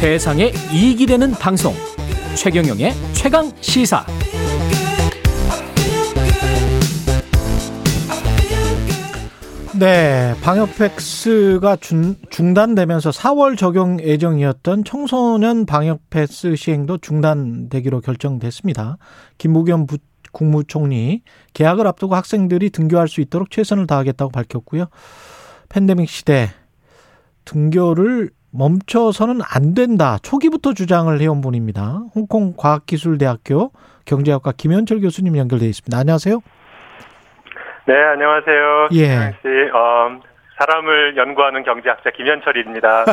[0.00, 1.74] 세상에 이익이 되는 방송
[2.34, 4.06] 최경영의 최강 시사
[9.78, 18.96] 네, 방역 패스가 중, 중단되면서 4월 적용 예정이었던 청소년 방역 패스 시행도 중단되기로 결정됐습니다.
[19.36, 19.98] 김부겸 부,
[20.32, 21.20] 국무총리
[21.52, 24.86] 개학을 앞두고 학생들이 등교할 수 있도록 최선을 다하겠다고 밝혔고요.
[25.68, 26.48] 팬데믹 시대
[27.44, 30.18] 등교를 멈춰서는 안 된다.
[30.22, 32.02] 초기부터 주장을 해온 분입니다.
[32.14, 33.72] 홍콩 과학기술대학교
[34.04, 35.96] 경제학과 김현철 교수님 연결돼 있습니다.
[35.96, 36.40] 안녕하세요.
[37.86, 38.88] 네, 안녕하세요.
[38.92, 39.34] 예.
[39.42, 40.20] 씨, 어,
[40.58, 43.04] 사람을 연구하는 경제학자 김현철입니다.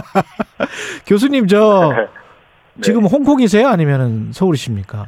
[1.08, 1.94] 교수님 저
[2.76, 2.82] 네.
[2.82, 3.68] 지금 홍콩이세요?
[3.68, 5.06] 아니면은 서울이십니까?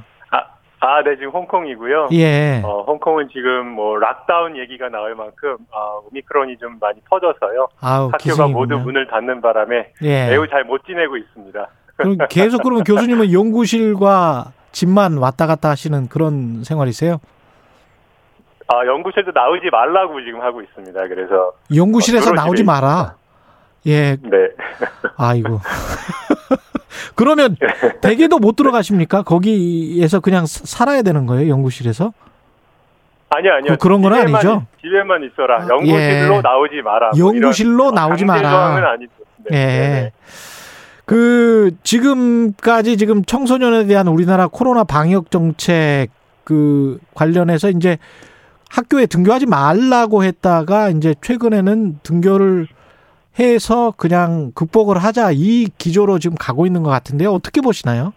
[0.82, 2.10] 아, 아, 네, 지금 홍콩이고요.
[2.14, 2.62] 예.
[2.64, 7.68] 어, 홍콩은 지금 뭐 락다운 얘기가 나올 만큼 아, 오미크론이 좀 많이 퍼져서요.
[7.82, 8.54] 아우 학교가 기승이군요.
[8.58, 10.30] 모두 문을 닫는 바람에 예.
[10.30, 11.68] 매우 잘 못 지내고 있습니다.
[11.98, 17.18] 그럼 계속 그러면 교수님은 연구실과 집만 왔다 갔다 하시는 그런 생활이세요?
[18.68, 21.08] 아, 연구실도 나오지 말라고 지금 하고 있습니다.
[21.08, 23.16] 그래서 연구실에서 어, 나오지 마라.
[23.88, 24.16] 예.
[24.22, 24.50] 네.
[25.18, 25.60] 아이고.
[27.16, 27.56] 그러면
[28.02, 29.22] 대개도 못 들어가십니까?
[29.24, 32.14] 거기에서 그냥 사- 살아야 되는 거예요, 연구실에서?
[33.30, 33.72] 아니요, 아니요.
[33.74, 34.66] 그- 그런 건 집에만 아니죠?
[34.78, 35.56] 있- 집에만 있어라.
[35.64, 36.42] 아, 연구실로 예.
[36.42, 37.12] 나오지 마라.
[37.18, 38.92] 뭐 연구실로 나오지 강제 마라.
[38.94, 39.12] 아니죠.
[39.50, 39.66] 네, 예.
[39.66, 40.12] 네, 네.
[41.06, 46.08] 그 지금까지 지금 청소년에 대한 우리나라 코로나 방역 정책
[46.44, 47.98] 그 관련해서 이제
[48.70, 52.68] 학교에 등교하지 말라고 했다가 이제 최근에는 등교를
[53.38, 57.32] 해서 그냥 극복을 하자 이 기조로 지금 가고 있는 것 같은데요.
[57.32, 58.14] 어떻게 보시나요?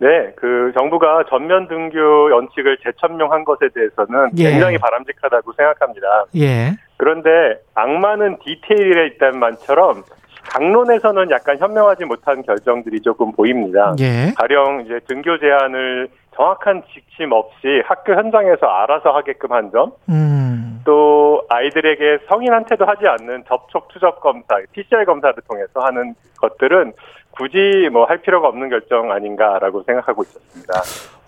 [0.00, 4.50] 네, 그 정부가 전면 등교 연칙을 재천명한 것에 대해서는 예.
[4.52, 6.26] 굉장히 바람직하다고 생각합니다.
[6.36, 6.76] 예.
[6.96, 10.04] 그런데 악마는 디테일에 있다는 말처럼
[10.50, 13.94] 강론에서는 약간 현명하지 못한 결정들이 조금 보입니다.
[14.00, 14.32] 예.
[14.36, 16.08] 가령 이제 등교 제한을
[16.42, 20.80] 정확한 지침 없이 학교 현장에서 알아서 하게끔 한 점, 음.
[20.84, 26.92] 또 아이들에게 성인한테도 하지 않는 접촉 추적 검사, PCR 검사를 통해서 하는 것들은
[27.32, 30.80] 굳이 뭐 할 필요가 없는 결정 아닌가라고 생각하고 있었습니다.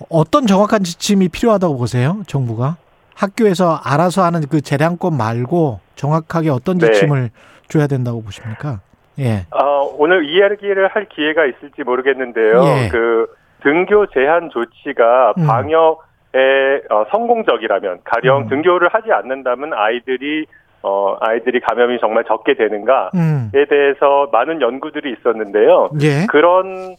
[0.08, 2.22] 어떤 정확한 지침이 필요하다고 보세요?
[2.28, 2.76] 정부가
[3.16, 6.86] 학교에서 알아서 하는 그 재량권 말고 정확하게 어떤 네.
[6.92, 7.30] 지침을
[7.68, 8.80] 줘야 된다고 보십니까?
[9.18, 9.46] 예.
[9.50, 12.62] 어, 오늘 이야기를 할 기회가 있을지 모르겠는데요.
[12.64, 12.88] 예.
[12.90, 13.26] 그
[13.60, 15.46] 등교 제한 조치가 음.
[15.46, 18.48] 방역에 어, 성공적이라면 가령 음.
[18.48, 20.46] 등교를 하지 않는다면 아이들이
[20.82, 23.50] 어, 아이들이 감염이 정말 적게 되는가에 음.
[23.52, 25.90] 대해서 많은 연구들이 있었는데요.
[26.00, 26.26] 예.
[26.28, 26.96] 그런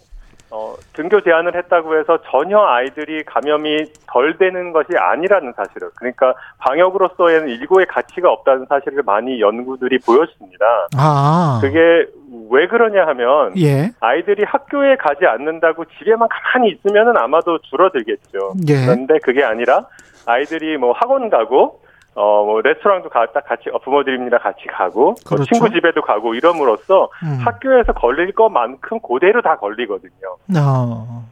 [0.51, 7.47] 어, 등교 제한을 했다고 해서 전혀 아이들이 감염이 덜 되는 것이 아니라는 사실을 그러니까 방역으로서에는
[7.47, 10.65] 일고의 가치가 없다는 사실을 많이 연구들이 보였습니다.
[10.97, 11.59] 아.
[11.61, 12.05] 그게
[12.49, 13.91] 왜 그러냐 하면 예.
[14.01, 18.53] 아이들이 학교에 가지 않는다고 집에만 가만히 있으면은 아마도 줄어들겠죠.
[18.67, 18.85] 예.
[18.85, 19.85] 그런데 그게 아니라
[20.25, 21.79] 아이들이 뭐 학원 가고
[22.13, 25.45] 어 뭐 레스토랑도 가, 딱 같이 어, 부모들입니다 같이 가고 뭐 그렇죠.
[25.45, 27.39] 친구 집에도 가고 이럼으로써 음.
[27.43, 30.35] 학교에서 걸릴 것만큼 그대로 다 걸리거든요.
[30.57, 31.25] 어.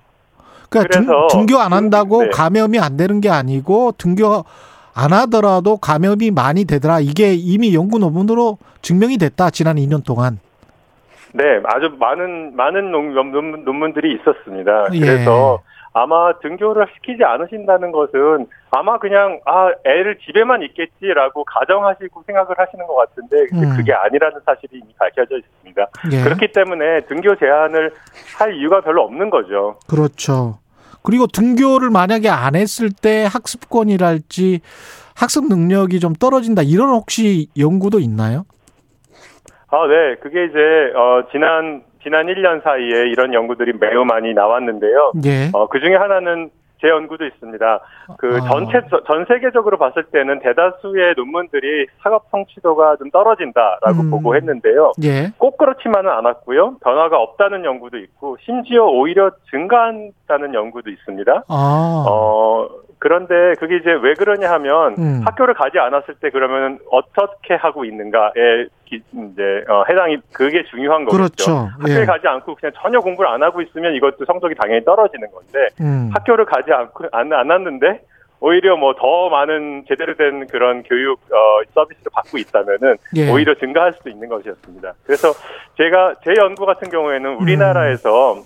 [0.70, 2.30] 그러니까 그래서 등, 교안 한다고 네.
[2.30, 4.44] 감염이 안 되는 게 아니고 등교
[4.96, 7.00] 안 하더라도 감염이 많이 되더라.
[7.00, 9.50] 이게 이미 연구 논문으로 증명이 됐다.
[9.50, 10.40] 지난 2년 동안.
[11.34, 14.88] 네, 아주 많은 많은 논- 논문, 논문들이 있었습니다.
[14.94, 15.00] 예.
[15.00, 15.60] 그래서
[15.94, 22.96] 아마 등교를 시키지 않으신다는 것은 아마 그냥 아 애를 집에만 있겠지라고 가정하시고 생각을 하시는 것
[22.96, 23.76] 같은데 음.
[23.76, 25.88] 그게 아니라는 사실이 이미 밝혀져 있습니다.
[26.14, 26.24] 예.
[26.24, 27.92] 그렇기 때문에 등교 제한을
[28.38, 29.80] 할 이유가 별로 없는 거죠.
[29.88, 30.60] 그렇죠.
[31.02, 34.62] 그리고 등교를 만약에 안 했을 때 학습권이랄지
[35.16, 36.62] 학습 능력이 좀 떨어진다.
[36.62, 38.46] 이런 혹시 연구도 있나요?
[39.72, 40.16] 아, 네.
[40.22, 40.60] 그게 이제
[40.96, 45.14] 어 지난 지난 1년 사이에 이런 연구들이 매우 많이 나왔는데요.
[45.26, 45.50] 예.
[45.54, 46.50] 어, 그 중에 하나는
[46.82, 47.80] 제 연구도 있습니다.
[48.18, 48.50] 그 아.
[48.50, 54.12] 전체 전 세계적으로 봤을 때는 대다수의 논문들이 학업 성취도가 좀 떨어진다라고 음.
[54.12, 54.94] 보고했는데요.
[55.04, 55.32] 예.
[55.38, 56.78] 꼭 그렇지만은 않았고요.
[56.82, 61.44] 변화가 없다는 연구도 있고 심지어 오히려 증가한다는 연구도 있습니다.
[61.50, 62.06] 아.
[62.08, 65.22] 어 그런데 그게 이제 왜 그러냐 하면 음.
[65.26, 71.18] 학교를 가지 않았을 때 그러면 어떻게 하고 있는가에 기- 이제 어, 해당이 그게 중요한 거겠죠.
[71.46, 71.70] 그렇죠.
[71.80, 72.06] 학교에 예.
[72.06, 76.10] 가지 않고 그냥 전혀 공부를 안 하고 있으면 이것도 성적이 당연히 떨어지는 건데 음.
[76.14, 78.02] 학교를 가지 않고 안, 안 왔는데
[78.42, 83.32] 오히려 뭐 더 많은 제대로 된 그런 교육 어, 서비스를 받고 있다면은 예.
[83.32, 84.94] 오히려 증가할 수도 있는 것이었습니다.
[85.06, 85.30] 그래서
[85.78, 87.42] 제가 제 연구 같은 경우에는 음.
[87.42, 88.42] 우리나라에서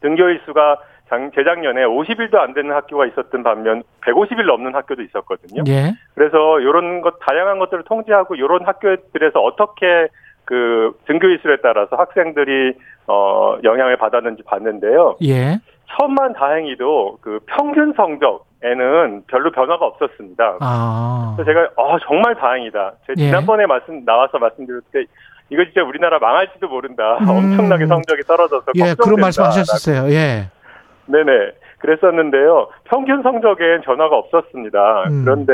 [0.00, 0.78] 등교 일 수가
[1.08, 5.62] 장, 재작년에 50일도 안 되는 학교가 있었던 반면 150일 넘는 학교도 있었거든요.
[5.68, 5.94] 예.
[6.14, 10.08] 그래서 이런 것 다양한 것들을 통제하고 이런 학교들에서 어떻게
[10.44, 12.74] 그 등교 이수에 따라서 학생들이
[13.06, 15.16] 어 영향을 받았는지 봤는데요.
[15.24, 15.58] 예.
[15.96, 20.58] 천만 다행히도 그 평균 성적에는 별로 변화가 없었습니다.
[20.60, 21.34] 아.
[21.36, 22.92] 그래서 제가 어 정말 다행이다.
[23.06, 23.26] 제가 예.
[23.26, 25.04] 지난번에 말씀 나와서 말씀드렸을 때
[25.50, 27.18] 이거 진짜 우리나라 망할지도 모른다.
[27.20, 27.28] 음.
[27.28, 29.04] 엄청나게 성적이 떨어져서 예, 걱정된다.
[29.04, 30.10] 그런 말씀 하셨었어요.
[30.12, 30.50] 예.
[31.06, 31.52] 네네.
[31.78, 32.68] 그랬었는데요.
[32.84, 35.04] 평균 성적엔 변화가 없었습니다.
[35.08, 35.24] 음.
[35.24, 35.52] 그런데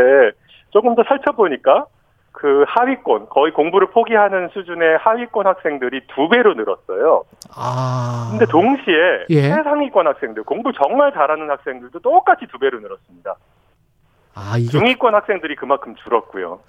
[0.71, 1.87] 조금 더 살펴보니까
[2.33, 7.25] 그 하위권, 거의 공부를 포기하는 수준의 하위권 학생들이 두 배로 늘었어요.
[7.55, 8.29] 아.
[8.31, 9.43] 근데 동시에 예.
[9.43, 13.37] 최상위권 학생들, 공부 정말 잘하는 학생들도 똑같이 두 배로 늘었습니다.
[14.35, 16.61] 아, 이게 중위권 학생들이 그만큼 줄었고요.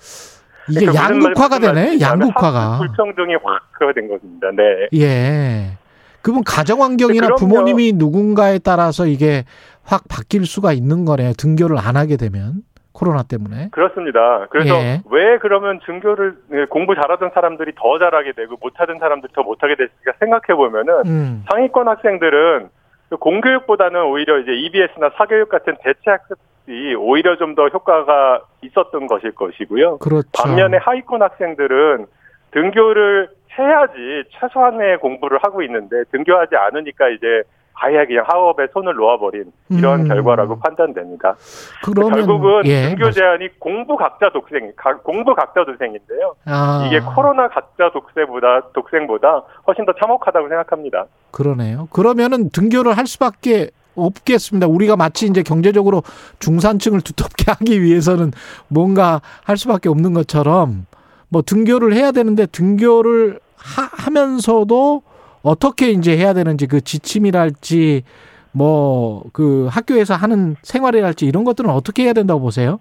[0.69, 1.99] 이게 그러니까 양극화가 되네.
[1.99, 2.77] 양극화가.
[2.79, 4.49] 불평등이 확 그가 된 것입니다.
[4.51, 4.87] 네.
[4.93, 5.77] 예.
[6.23, 7.35] 그러면 가정 환경이나 그럼요.
[7.35, 9.43] 부모님이 누군가에 따라서 이게
[9.83, 11.33] 확 바뀔 수가 있는 거네요.
[11.37, 13.69] 등교를 안 하게 되면 코로나 때문에.
[13.71, 14.45] 그렇습니다.
[14.49, 15.01] 그래서 예.
[15.11, 20.13] 왜 그러면 등교를 네, 공부 잘하던 사람들이 더 잘하게 되고 못하던 사람들이 더 못하게 됐을까
[20.19, 21.43] 생각해 보면은 음.
[21.49, 22.69] 상위권 학생들은
[23.09, 29.31] 그 공교육보다는 오히려 이제 EBS나 사교육 같은 대체 학습이 오히려 좀 더 효과가 있었던 것일
[29.33, 29.97] 것이고요.
[29.97, 30.29] 그렇죠.
[30.33, 32.05] 반면에 하위권 학생들은
[32.51, 37.43] 등교를 해야지 최소한의 공부를 하고 있는데 등교하지 않으니까 이제
[37.75, 40.07] 아예 그냥 학업에 손을 놓아버린 이런 음.
[40.07, 41.35] 결과라고 판단됩니다.
[41.83, 42.89] 그러면 결국은 예.
[42.89, 46.35] 등교 제한이 공부 각자 독생, 가- 공부 각자 독생인데요.
[46.45, 51.05] 아, 이게 코로나 각자 독생보다 독생보다 훨씬 더 참혹하다고 생각합니다.
[51.31, 51.87] 그러네요.
[51.91, 54.67] 그러면은 등교를 할 수밖에 없겠습니다.
[54.67, 56.03] 우리가 마치 이제 경제적으로
[56.39, 58.31] 중산층을 두텁게 하기 위해서는
[58.67, 60.85] 뭔가 할 수밖에 없는 것처럼
[61.29, 65.01] 뭐 등교를 해야 되는데 등교를 하, 하면서도
[65.41, 68.03] 어떻게 이제 해야 되는지 그 지침이랄지
[68.51, 72.79] 뭐 그 학교에서 하는 생활이랄지 이런 것들은 어떻게 해야 된다고 보세요?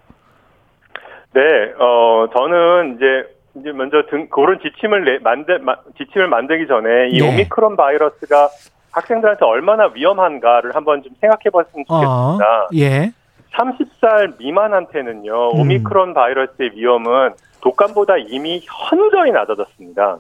[1.34, 1.40] 네,
[1.78, 3.06] 어 저는 이제
[3.54, 7.28] 이제 먼저 등 그런 지침을 내, 만들 마- 지침을 만들기 전에 이 네.
[7.28, 8.48] 오미크론 바이러스가
[8.92, 12.68] 학생들한테 얼마나 위험한가를 한번 좀 생각해 봤으면 어, 좋겠습니다.
[12.74, 13.12] 예.
[13.54, 15.60] 30살 미만한테는요, 음.
[15.60, 17.32] 오미크론 바이러스의 위험은
[17.62, 20.18] 독감보다 이미 현저히 낮아졌습니다.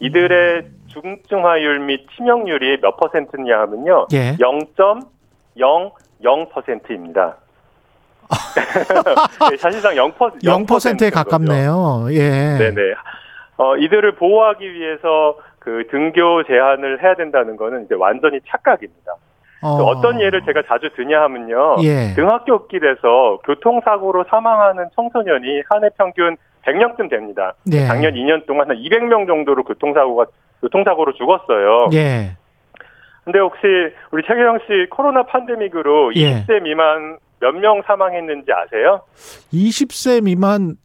[0.00, 0.78] 이들의 음.
[0.88, 4.36] 중증화율 및 치명률이 몇 퍼센트냐 하면요, 예.
[4.36, 7.36] 0.00%입니다.
[9.50, 12.08] 네, 사실상 0%, 0%에 가깝네요.
[12.10, 12.56] 예.
[12.58, 12.94] 네네.
[13.56, 19.12] 어, 이들을 보호하기 위해서 그 등교 제한을 해야 된다는 거는 이제 완전히 착각입니다.
[19.62, 19.68] 어.
[19.82, 21.76] 어떤 예를 제가 자주 드냐 하면요.
[21.82, 22.14] 예.
[22.14, 26.36] 등하굣길에서 교통사고로 사망하는 청소년이 한 해 평균
[26.72, 27.54] 100명쯤 됩니다.
[27.72, 27.86] 예.
[27.86, 30.26] 작년 2년 동안 한 200명 정도로 교통사고가
[30.62, 31.88] 교통사고로 죽었어요.
[31.94, 32.36] 예.
[33.24, 33.60] 근데 혹시
[34.10, 36.44] 우리 최경영 씨 코로나 팬데믹으로 예.
[36.46, 39.02] 20세 미만 몇 명 사망했는지 아세요?
[39.52, 40.76] 20세 미만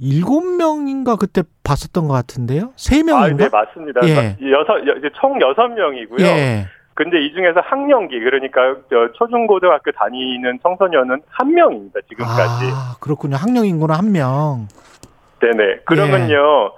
[0.00, 2.72] 7명인가 그때 봤었던 것 같은데요?
[2.72, 3.36] 아, 3명인가?
[3.36, 4.00] 네, 맞습니다.
[4.08, 4.36] 예.
[4.50, 6.20] 여섯, 여- 이제 총 6명이고요.
[6.22, 6.66] 예.
[6.94, 8.60] 근데 이 중에서 학령기, 그러니까
[8.90, 12.64] 저 초중고등학교 다니는 청소년은 한 명입니다, 지금까지.
[12.72, 13.36] 아, 그렇군요.
[13.36, 14.66] 학령 인구는 한 명.
[15.40, 15.80] 네네.
[15.84, 16.72] 그러면요,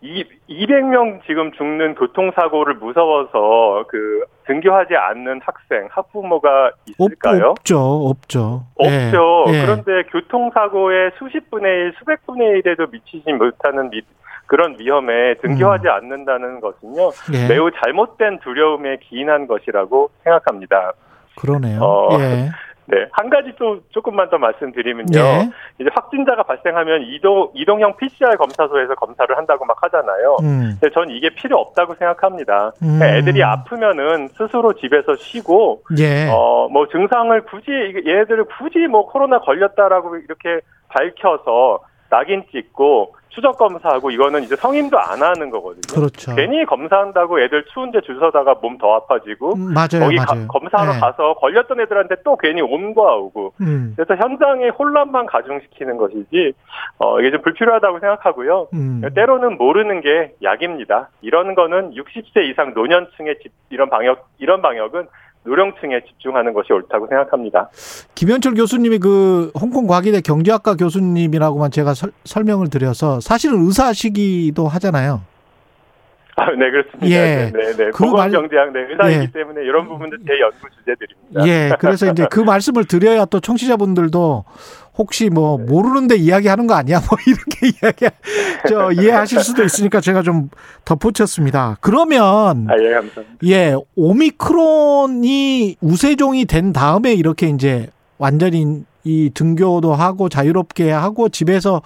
[0.00, 7.50] 이 200명 지금 죽는 교통사고를 무서워서 그 등교하지 않는 학생, 학부모가 없, 있을까요?
[7.50, 7.78] 없 죠.
[8.08, 8.62] 없죠.
[8.84, 9.06] 예.
[9.06, 9.44] 없죠.
[9.48, 9.62] 예.
[9.62, 14.02] 그런데 교통사고의 수십 분의 일, 수백 분의 일에도 미치지 못하는 미-
[14.46, 17.34] 그런 위험에 등교하지 않는다는 것은요, 음.
[17.34, 17.48] 예.
[17.48, 20.92] 매우 잘못된 두려움에 기인한 것이라고 생각합니다.
[21.36, 21.80] 그러네요.
[21.82, 22.48] 어, 예.
[22.88, 23.06] 네.
[23.12, 25.18] 한 가지 또 조금만 더 말씀드리면요.
[25.18, 25.50] 예.
[25.78, 30.36] 이제 확진자가 발생하면 이동, 이동형 PCR 검사소에서 검사를 한다고 막 하잖아요.
[30.40, 30.78] 음.
[30.80, 32.72] 근데 전 이게 필요 없다고 생각합니다.
[32.82, 33.00] 음.
[33.02, 36.30] 애들이 아프면은 스스로 집에서 쉬고, 예.
[36.30, 37.70] 어, 뭐 증상을 굳이,
[38.06, 45.22] 얘네들을 굳이 뭐 코로나 걸렸다라고 이렇게 밝혀서 낙인 찍고 추적 검사하고 이거는 이제 성인도 안
[45.22, 45.82] 하는 거거든요.
[45.94, 46.34] 그렇죠.
[46.34, 50.04] 괜히 검사한다고 애들 추운데 줄 서다가 몸 더 아파지고, 음, 맞아요.
[50.04, 50.46] 거기 맞아요.
[50.46, 51.00] 가- 검사하러 예.
[51.00, 53.94] 가서 걸렸던 애들한테 또 괜히 옮겨오고, 음.
[53.96, 56.52] 그래서 현장에 혼란만 가중시키는 것이지
[56.98, 58.68] 어, 이게 좀 불필요하다고 생각하고요.
[58.74, 59.02] 음.
[59.14, 61.08] 때로는 모르는 게 약입니다.
[61.22, 65.06] 이런 거는 60세 이상 노년층의 집, 이런 방역 이런 방역은
[65.44, 67.70] 노령층에 집중하는 것이 옳다고 생각합니다.
[68.14, 75.22] 김현철 교수님이 그 홍콩 과기대 경제학과 교수님이라고만 제가 설, 설명을 드려서 사실은 의사시기도 하잖아요.
[76.36, 77.06] 아, 네 그렇습니다.
[77.08, 77.50] 예.
[77.50, 77.90] 네, 네, 네.
[77.92, 79.30] 그 말- 보건경제학 네, 의사이기 예.
[79.32, 81.46] 때문에 이런 부분도 제 연구 주제들입니다.
[81.48, 84.44] 예, 그래서 이제 그 말씀을 드려야 또 청취자분들도
[84.98, 87.00] 혹시 뭐 모르는데 이야기하는 거 아니야?
[87.08, 88.06] 뭐 이렇게 이야기
[88.68, 90.50] 저 이해하실 수도 있으니까 제가 좀
[90.84, 91.78] 덧붙였습니다.
[91.80, 93.38] 그러면 아, 예, 감사합니다.
[93.46, 97.88] 예, 오미크론이 우세종이 된 다음에 이렇게 이제
[98.18, 101.82] 완전히 이 등교도 하고 자유롭게 하고 집에서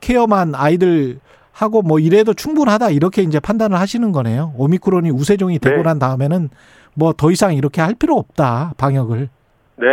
[0.00, 1.20] care만 아이들
[1.52, 4.52] 하고 뭐 이래도 충분하다 이렇게 이제 판단을 하시는 거네요.
[4.58, 5.82] 오미크론이 우세종이 되고 네.
[5.84, 6.50] 난 다음에는
[6.94, 9.28] 뭐 더 이상 이렇게 할 필요 없다 방역을.
[9.76, 9.86] 네.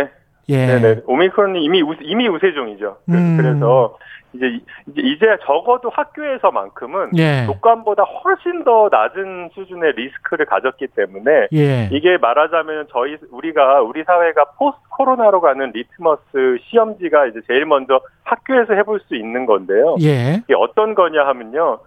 [0.48, 0.66] 예.
[0.66, 1.00] 네네.
[1.06, 2.98] 오미크론이 이미 우, 이미 우세종이죠.
[3.06, 3.36] 그- 음.
[3.36, 3.96] 그래서
[4.34, 4.60] 이제 이-
[4.96, 7.44] 이제 적어도 학교에서만큼은 예.
[7.46, 11.88] 독감보다 훨씬 더 낮은 수준의 리스크를 가졌기 때문에 예.
[11.92, 18.74] 이게 말하자면 저희 우리가 우리 사회가 post 코로나로 가는 리트머스 시험지가 이제 제일 먼저 학교에서
[18.74, 19.96] 해볼 수 있는 건데요.
[20.02, 20.40] 예.
[20.44, 21.78] 이게 어떤 거냐 하면요.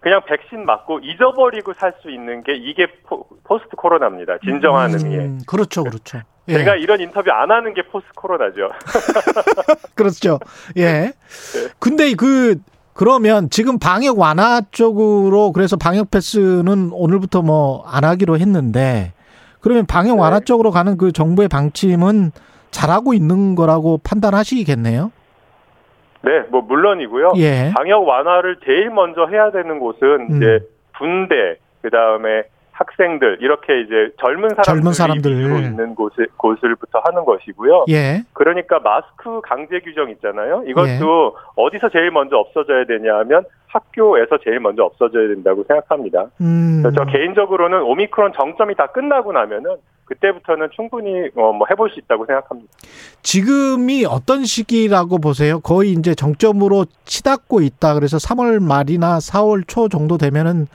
[0.00, 4.38] 그냥 백신 맞고 잊어버리고 살 수 있는 게 이게 post 코로나입니다.
[4.38, 5.38] 진정한 음, 의미의.
[5.46, 6.18] 그렇죠, 그렇죠.
[6.48, 6.54] 예.
[6.54, 8.70] 제가 이런 인터뷰 안 하는 게 post 코로나죠.
[9.94, 10.38] 그렇죠.
[10.76, 10.84] 예.
[10.84, 11.12] 네.
[11.78, 12.56] 근데 그
[12.94, 19.12] 그러면 지금 방역 완화 쪽으로 그래서 방역 패스는 오늘부터 뭐 안 하기로 했는데
[19.60, 20.44] 그러면 방역 완화 네.
[20.44, 22.32] 쪽으로 가는 그 정부의 방침은
[22.70, 25.12] 잘하고 있는 거라고 판단하시겠네요.
[26.24, 27.32] 네, 뭐 물론이고요.
[27.36, 27.72] 예.
[27.76, 30.36] 방역 완화를 제일 먼저 해야 되는 곳은 음.
[30.36, 30.66] 이제
[30.98, 32.44] 군대, 그 다음에
[32.82, 35.62] 학생들 이렇게 이제 젊은 사람들이 젊은 사람들.
[35.64, 37.86] 있는 곳을 곳을부터 하는 것이고요.
[37.90, 38.22] 예.
[38.32, 40.64] 그러니까 마스크 강제 규정 있잖아요.
[40.66, 46.26] 이것도 어디서 제일 먼저 없어져야 되냐 하면 학교에서 제일 먼저 없어져야 된다고 생각합니다.
[46.40, 46.82] 음.
[46.94, 52.68] 저 개인적으로는 오미크론 정점이 다 끝나고 나면은 그때부터는 충분히 어, 뭐 해볼 수 있다고 생각합니다.
[53.22, 55.60] 지금이 어떤 시기라고 보세요?
[55.60, 57.94] 거의 이제 정점으로 치닫고 있다.
[57.94, 60.66] 그래서 3월 말이나 4월 초 정도 되면은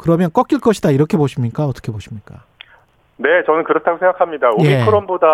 [0.00, 0.90] 그러면 꺾일 것이다.
[0.90, 1.66] 이렇게 보십니까?
[1.66, 2.42] 어떻게 보십니까?
[3.16, 4.48] 네, 저는 그렇다고 생각합니다.
[4.60, 4.76] 예.
[4.78, 5.26] 오미크론보다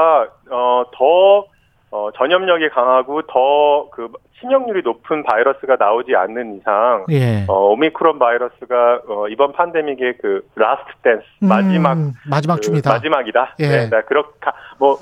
[0.50, 1.46] 어, 더
[1.92, 4.08] 어, 전염력이 강하고 더 그
[4.40, 7.44] 치명률이 높은 바이러스가 나오지 않는 이상 예.
[7.48, 12.90] 어, 오미크론 바이러스가 어, 이번 팬데믹의 그 last dance 마지막 음, 마지막 그 춤이다.
[12.90, 13.54] 마지막이다.
[13.60, 13.68] 예.
[13.68, 14.30] 네, 나 그렇게
[14.78, 14.98] 뭐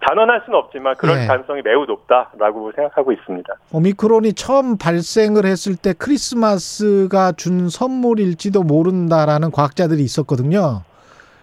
[0.00, 1.26] 단언할 수는 없지만 그럴 예.
[1.26, 3.54] 가능성이 매우 높다라고 생각하고 있습니다.
[3.72, 10.82] 오미크론이 처음 발생을 했을 때 크리스마스가 준 선물일지도 모른다라는 과학자들이 있었거든요.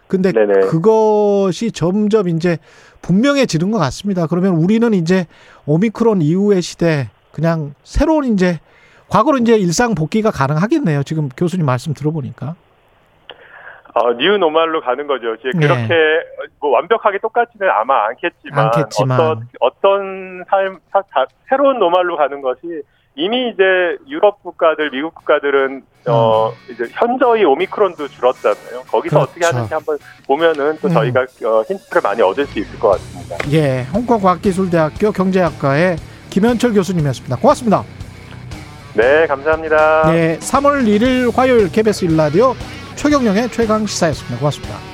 [0.08, 0.68] 근데 네네.
[0.68, 2.58] 그것이 점점 이제
[3.02, 4.28] 분명해지는 것 같습니다.
[4.28, 5.26] 그러면 우리는 이제
[5.66, 8.60] 오미크론 이후의 시대 그냥 새로운 이제
[9.08, 11.04] 과거로 이제 일상 복귀가 가능하겠네요.
[11.04, 12.56] 지금 교수님 말씀 들어보니까.
[13.94, 15.36] 어, new normal로 가는 거죠.
[15.36, 15.68] 이제 네.
[15.68, 15.94] 그렇게
[16.60, 19.20] 뭐 완벽하게 똑같지는 아마 않겠지만, 않겠지만.
[19.20, 22.82] 어떤 어떤 삶 사- 다- 새로운 normal로 가는 것이
[23.16, 23.64] 이미 이제
[24.08, 28.84] 유럽 국가들, 미국 국가들은 어 이제 현저히 오미크론도 줄었잖아요.
[28.90, 29.00] 거기서 음.
[29.00, 29.20] 그렇죠.
[29.32, 30.94] 어떻게 하는지 한번 보면은 또 음.
[30.94, 33.36] 저희가 어, 힌트를 많이 얻을 수 있을 것 같습니다.
[33.52, 35.98] 예, 홍콩 과학기술대학교 경제학과의
[36.30, 37.36] 김현철 교수님이었습니다.
[37.36, 37.84] 고맙습니다.
[38.94, 40.10] 네, 감사합니다.
[40.12, 42.54] 네, 3월 1일 화요일 KBS 일라디오
[42.96, 44.38] 최경령의 최강 시사였습니다.
[44.38, 44.91] 고맙습니다.